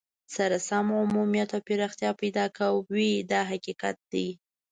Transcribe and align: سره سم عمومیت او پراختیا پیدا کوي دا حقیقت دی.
سره 0.35 0.57
سم 0.67 0.87
عمومیت 1.01 1.49
او 1.55 1.61
پراختیا 1.67 2.11
پیدا 2.21 2.45
کوي 2.57 3.11
دا 3.31 3.41
حقیقت 3.51 3.97
دی. 4.11 4.27